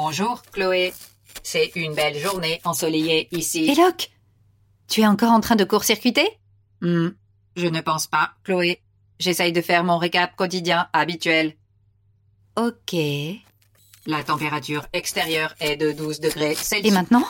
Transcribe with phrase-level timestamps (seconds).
[0.00, 0.92] Bonjour, Chloé.
[1.42, 3.64] C'est une belle journée ensoleillée ici.
[3.70, 4.10] Eloque,
[4.88, 6.28] tu es encore en train de court-circuiter?
[6.82, 7.08] Hmm,
[7.56, 8.82] je ne pense pas, Chloé.
[9.18, 11.56] J'essaye de faire mon récap quotidien habituel.
[12.56, 12.94] Ok.
[14.04, 16.92] La température extérieure est de 12 degrés Et Celsius.
[16.92, 17.24] maintenant?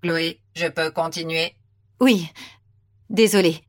[0.00, 1.56] Chloé, je peux continuer?
[2.00, 2.28] Oui.
[3.10, 3.64] Désolée.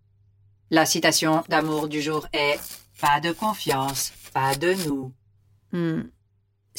[0.69, 2.59] La citation d'amour du jour est
[3.01, 5.11] Pas de confiance, pas de nous.
[5.71, 6.03] Hmm.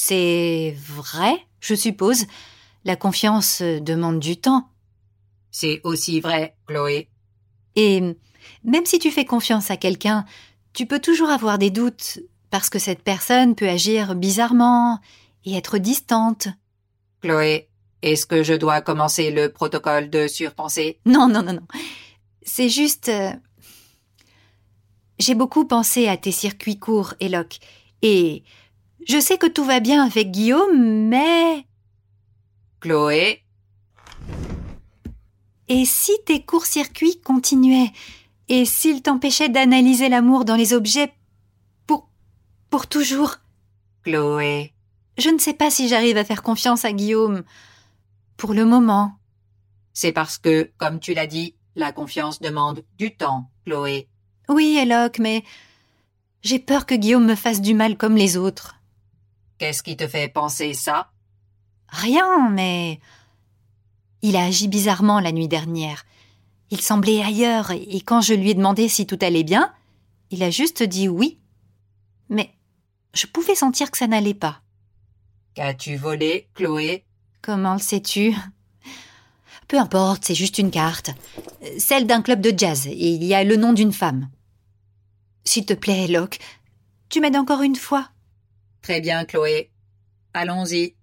[0.02, 2.24] C'est vrai, je suppose.
[2.84, 4.70] La confiance euh, demande du temps.
[5.50, 7.10] C'est aussi vrai, Chloé.
[7.76, 8.00] Et
[8.64, 10.24] même si tu fais confiance à quelqu'un,
[10.72, 15.00] tu peux toujours avoir des doutes parce que cette personne peut agir bizarrement
[15.44, 16.48] et être distante.
[17.20, 17.68] Chloé,
[18.00, 20.98] est-ce que je dois commencer le protocole de surpensée?
[21.04, 21.66] Non, non, non, non.
[22.42, 23.10] C'est juste...
[23.10, 23.32] euh,
[25.18, 27.58] J'ai beaucoup pensé à tes circuits courts, Eloque.
[28.00, 28.44] Et
[29.06, 31.66] je sais que tout va bien avec Guillaume, mais...
[32.80, 33.42] Chloé,
[35.68, 37.92] Et si tes courts-circuits continuaient?
[38.48, 41.12] Et s'ils t'empêchaient d'analyser l'amour dans les objets
[41.86, 42.08] pour...
[42.70, 43.36] pour toujours?
[44.02, 44.72] Chloé.
[45.18, 47.44] Je ne sais pas si j'arrive à faire confiance à Guillaume.
[48.36, 49.12] Pour le moment.
[49.92, 54.08] C'est parce que, comme tu l'as dit, la confiance demande du temps, Chloé.
[54.48, 55.44] Oui, Eloque, mais...
[56.42, 58.79] J'ai peur que Guillaume me fasse du mal comme les autres.
[59.60, 61.10] Qu'est-ce qui te fait penser ça?
[61.90, 62.98] Rien, mais...
[64.22, 66.06] Il a agi bizarrement la nuit dernière.
[66.70, 69.70] Il semblait ailleurs, et quand je lui ai demandé si tout allait bien,
[70.30, 71.38] il a juste dit oui.
[72.30, 72.54] Mais
[73.12, 74.62] je pouvais sentir que ça n'allait pas.
[75.52, 77.04] Qu'as-tu volé, Chloé?
[77.42, 78.34] Comment le sais-tu?
[79.68, 81.10] Peu importe, c'est juste une carte.
[81.76, 84.30] Celle d'un club de jazz, et il y a le nom d'une femme.
[85.44, 86.38] S'il te plaît, Locke,
[87.10, 88.08] tu m'aides encore une fois.
[88.82, 89.70] Très bien, Chloé.
[90.34, 90.94] Allons-y.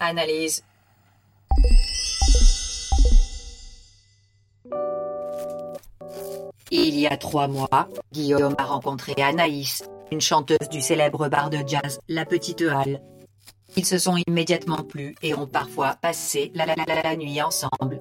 [0.00, 0.62] Analyse.
[6.70, 11.58] Il y a trois mois, Guillaume a rencontré Anaïs, une chanteuse du célèbre bar de
[11.66, 13.00] jazz La Petite Halle.
[13.76, 18.00] Ils se sont immédiatement plu et ont parfois passé la, la, la, la, nuit ensemble.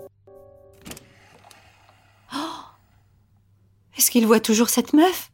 [3.98, 5.32] Est-ce qu'il voit toujours cette meuf?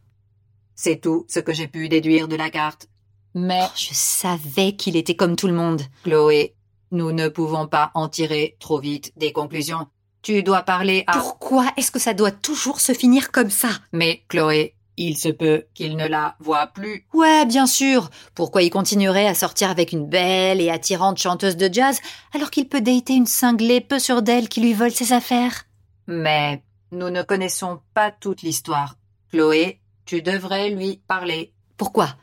[0.84, 2.88] C'est tout ce que j'ai pu déduire de la carte.
[3.36, 5.84] Mais, Oh, Je savais qu'il était comme tout le monde.
[6.04, 6.56] Chloé,
[6.90, 9.86] nous ne pouvons pas en tirer trop vite des conclusions.
[10.24, 11.20] Tu dois parler à...
[11.20, 13.68] Pourquoi est-ce que ça doit toujours se finir comme ça?
[13.92, 17.06] Mais, Chloé, il se peut qu'il ne la voie plus.
[17.14, 18.10] Ouais, bien sûr.
[18.34, 22.00] Pourquoi il continuerait à sortir avec une belle et attirante chanteuse de jazz
[22.34, 25.66] alors qu'il peut dater une cinglée peu sûre d'elle qui lui vole ses affaires?
[26.08, 28.96] Mais, nous ne connaissons pas toute l'histoire.
[29.32, 29.80] Chloé,
[30.12, 31.54] tu devrais lui parler.
[31.78, 32.18] Pourquoi?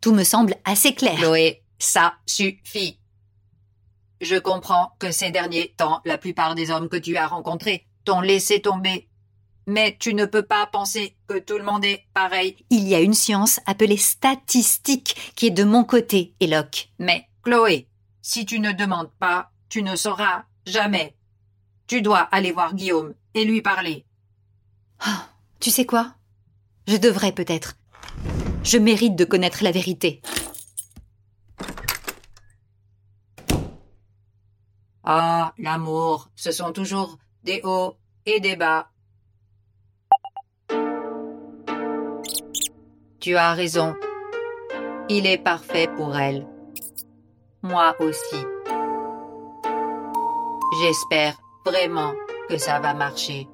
[0.00, 1.16] Tout me semble assez clair.
[1.16, 3.00] Chloé, ça suffit.
[4.20, 8.20] Je comprends que ces derniers temps, la plupart des hommes que tu as rencontrés t'ont
[8.20, 9.08] laissé tomber.
[9.66, 12.54] Mais tu ne peux pas penser que tout le monde est pareil.
[12.70, 16.90] Il y a une science appelée statistique qui est de mon côté, Eloque.
[17.00, 17.88] Mais, Chloé,
[18.22, 21.16] si tu ne demandes pas, tu ne sauras jamais.
[21.88, 24.06] Tu dois aller voir Guillaume et lui parler.
[25.00, 26.14] Ah, tu sais quoi?
[26.86, 27.74] Je devrais peut-être.
[28.62, 30.20] Je mérite de connaître la vérité.
[35.02, 37.96] Ah, l'amour, ce sont toujours des hauts
[38.26, 38.88] et des bas.
[43.20, 43.94] Tu as raison.
[45.08, 46.46] Il est parfait pour elle.
[47.62, 48.36] Moi aussi.
[50.80, 52.12] J'espère vraiment
[52.48, 53.46] que ça va marcher.